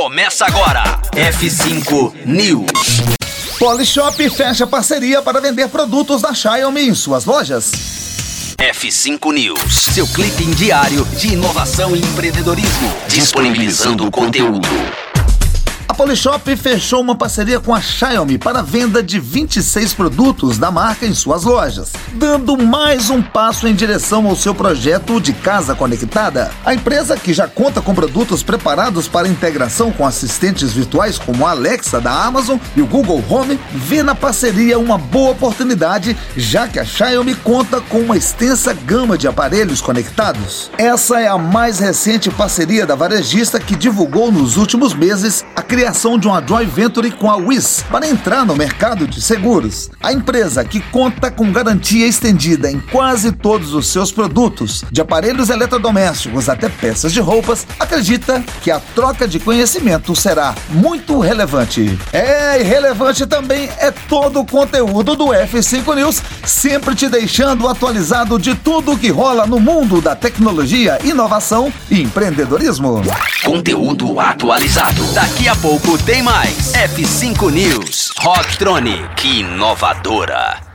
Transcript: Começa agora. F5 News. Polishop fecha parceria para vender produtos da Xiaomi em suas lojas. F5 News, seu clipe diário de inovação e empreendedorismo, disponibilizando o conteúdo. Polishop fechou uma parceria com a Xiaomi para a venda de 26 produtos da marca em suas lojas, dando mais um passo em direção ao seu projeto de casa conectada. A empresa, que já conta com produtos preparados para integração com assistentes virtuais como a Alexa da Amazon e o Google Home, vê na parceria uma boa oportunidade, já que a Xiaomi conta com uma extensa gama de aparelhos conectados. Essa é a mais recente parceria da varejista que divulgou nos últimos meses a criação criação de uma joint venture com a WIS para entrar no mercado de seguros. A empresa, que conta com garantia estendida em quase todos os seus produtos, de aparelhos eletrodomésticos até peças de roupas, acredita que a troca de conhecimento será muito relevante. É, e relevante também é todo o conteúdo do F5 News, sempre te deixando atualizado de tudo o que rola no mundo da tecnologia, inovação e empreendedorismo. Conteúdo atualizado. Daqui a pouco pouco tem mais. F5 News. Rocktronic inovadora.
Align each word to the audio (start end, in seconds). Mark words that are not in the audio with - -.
Começa 0.00 0.46
agora. 0.46 1.00
F5 1.10 2.24
News. 2.24 3.00
Polishop 3.58 4.30
fecha 4.30 4.64
parceria 4.64 5.20
para 5.20 5.40
vender 5.40 5.68
produtos 5.70 6.22
da 6.22 6.32
Xiaomi 6.32 6.88
em 6.88 6.94
suas 6.94 7.24
lojas. 7.24 7.72
F5 8.56 9.32
News, 9.32 9.74
seu 9.92 10.06
clipe 10.06 10.44
diário 10.54 11.04
de 11.16 11.32
inovação 11.32 11.96
e 11.96 11.98
empreendedorismo, 11.98 12.94
disponibilizando 13.08 14.06
o 14.06 14.10
conteúdo. 14.10 14.68
Polishop 15.98 16.54
fechou 16.54 17.00
uma 17.00 17.16
parceria 17.16 17.58
com 17.58 17.74
a 17.74 17.80
Xiaomi 17.80 18.38
para 18.38 18.60
a 18.60 18.62
venda 18.62 19.02
de 19.02 19.18
26 19.18 19.94
produtos 19.94 20.56
da 20.56 20.70
marca 20.70 21.04
em 21.04 21.12
suas 21.12 21.42
lojas, 21.42 21.90
dando 22.14 22.56
mais 22.56 23.10
um 23.10 23.20
passo 23.20 23.66
em 23.66 23.74
direção 23.74 24.24
ao 24.28 24.36
seu 24.36 24.54
projeto 24.54 25.20
de 25.20 25.32
casa 25.32 25.74
conectada. 25.74 26.52
A 26.64 26.72
empresa, 26.72 27.16
que 27.16 27.34
já 27.34 27.48
conta 27.48 27.82
com 27.82 27.96
produtos 27.96 28.44
preparados 28.44 29.08
para 29.08 29.26
integração 29.26 29.90
com 29.90 30.06
assistentes 30.06 30.72
virtuais 30.72 31.18
como 31.18 31.44
a 31.44 31.50
Alexa 31.50 32.00
da 32.00 32.12
Amazon 32.12 32.58
e 32.76 32.80
o 32.80 32.86
Google 32.86 33.24
Home, 33.28 33.58
vê 33.74 34.00
na 34.00 34.14
parceria 34.14 34.78
uma 34.78 34.96
boa 34.96 35.32
oportunidade, 35.32 36.16
já 36.36 36.68
que 36.68 36.78
a 36.78 36.84
Xiaomi 36.84 37.34
conta 37.34 37.80
com 37.80 37.98
uma 37.98 38.16
extensa 38.16 38.72
gama 38.72 39.18
de 39.18 39.26
aparelhos 39.26 39.80
conectados. 39.80 40.70
Essa 40.78 41.20
é 41.20 41.26
a 41.26 41.36
mais 41.36 41.80
recente 41.80 42.30
parceria 42.30 42.86
da 42.86 42.94
varejista 42.94 43.58
que 43.58 43.74
divulgou 43.74 44.30
nos 44.30 44.56
últimos 44.56 44.94
meses 44.94 45.44
a 45.56 45.60
criação 45.60 45.87
criação 45.88 46.18
de 46.18 46.28
uma 46.28 46.46
joint 46.46 46.68
venture 46.70 47.10
com 47.10 47.30
a 47.30 47.36
WIS 47.36 47.82
para 47.90 48.06
entrar 48.06 48.44
no 48.44 48.54
mercado 48.54 49.06
de 49.06 49.22
seguros. 49.22 49.88
A 50.02 50.12
empresa, 50.12 50.62
que 50.62 50.80
conta 50.80 51.30
com 51.30 51.50
garantia 51.50 52.06
estendida 52.06 52.70
em 52.70 52.78
quase 52.78 53.32
todos 53.32 53.72
os 53.72 53.86
seus 53.86 54.12
produtos, 54.12 54.84
de 54.92 55.00
aparelhos 55.00 55.48
eletrodomésticos 55.48 56.50
até 56.50 56.68
peças 56.68 57.10
de 57.10 57.20
roupas, 57.20 57.66
acredita 57.80 58.44
que 58.60 58.70
a 58.70 58.78
troca 58.94 59.26
de 59.26 59.40
conhecimento 59.40 60.14
será 60.14 60.54
muito 60.68 61.18
relevante. 61.20 61.98
É, 62.12 62.47
e 62.56 62.62
relevante 62.62 63.26
também 63.26 63.68
é 63.78 63.90
todo 63.90 64.40
o 64.40 64.46
conteúdo 64.46 65.16
do 65.16 65.26
F5 65.26 65.96
News, 65.96 66.22
sempre 66.44 66.94
te 66.94 67.08
deixando 67.08 67.66
atualizado 67.66 68.38
de 68.38 68.54
tudo 68.54 68.92
o 68.92 68.98
que 68.98 69.10
rola 69.10 69.46
no 69.46 69.58
mundo 69.58 70.00
da 70.00 70.14
tecnologia, 70.14 70.98
inovação 71.02 71.72
e 71.90 72.00
empreendedorismo. 72.02 73.02
Conteúdo 73.44 74.20
atualizado. 74.20 75.02
Daqui 75.12 75.48
a 75.48 75.56
pouco 75.56 75.88
pouco 75.88 75.98
tem 76.04 76.22
mais. 76.22 76.72
F5 76.72 77.50
News. 77.50 78.10
Rocktronic 78.18 79.40
inovadora. 79.40 80.67